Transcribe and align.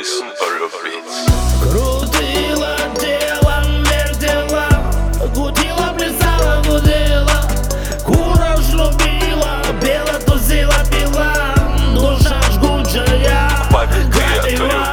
your 0.00 0.70
beats. 0.82 1.26
Крутила 1.60 2.76
телом, 3.00 3.82
вертела 3.82 4.68
Гудила, 5.34 5.92
плясала, 5.96 6.62
гудела 6.62 7.42
Кураж 8.04 8.68
любила 8.70 9.60
Пела, 9.80 10.20
тусила, 10.24 10.84
пила. 10.90 11.54
Душа 11.94 12.40
жгучая 12.52 13.50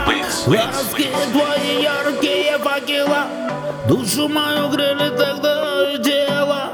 beats, 0.07 0.47
Ласки 0.47 1.09
твои 1.31 1.83
яркие 1.83 2.57
факела 2.57 3.27
Душу 3.87 4.27
мою 4.27 4.69
грели 4.69 5.09
тогда 5.15 5.93
и 5.93 6.01
тело 6.01 6.71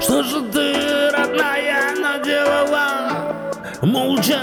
Что 0.00 0.22
же 0.22 0.42
ты, 0.52 1.10
родная, 1.10 1.94
наделала? 1.96 3.34
Молча 3.80 4.38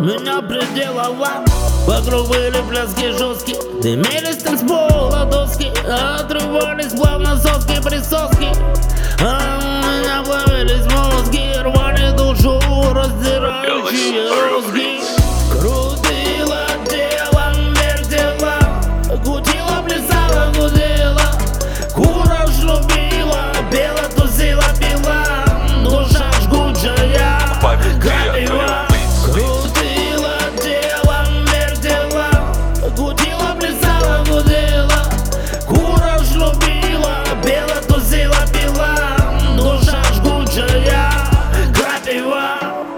меня 0.00 0.42
приделала 0.42 1.44
Вокруг 1.86 2.28
были 2.28 2.62
пляски 2.68 3.10
жесткие 3.12 3.58
Дымились 3.82 4.42
танцпола 4.42 5.24
доски 5.26 5.70
Отрывались 5.86 6.92
плавно 6.92 7.36
соски 7.36 7.80
присоски. 7.82 8.48
А 9.20 9.58
у 9.58 10.02
меня 10.02 10.22
плавились 10.24 10.86
мозги 10.92 11.52
Рвали 11.62 12.16
душу, 12.16 12.58
раздирающие 12.92 14.28
розги 14.50 14.73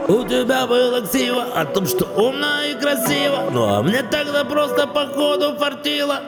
У 0.08 0.22
тебя 0.24 0.66
было 0.66 1.00
ксиво 1.00 1.44
О 1.54 1.64
том, 1.64 1.86
что 1.86 2.04
умно 2.16 2.62
и 2.62 2.74
красиво. 2.74 3.48
Ну 3.50 3.64
а 3.64 3.82
мне 3.82 4.02
тогда 4.02 4.44
просто 4.44 4.86
походу 4.86 5.56
фартило. 5.56 6.20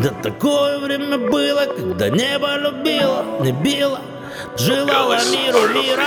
Да 0.00 0.10
такое 0.22 0.78
время 0.78 1.18
было 1.18 1.66
Когда 1.66 2.08
небо 2.08 2.56
любило, 2.56 3.24
не 3.40 3.52
било. 3.52 4.00
Желала 4.56 5.18
миру 5.30 5.68
мира. 5.68 6.06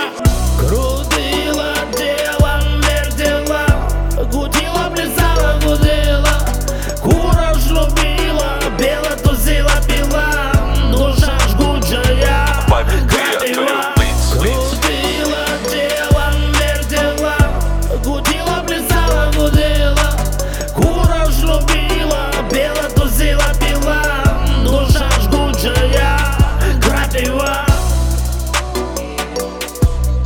Круто 0.58 1.37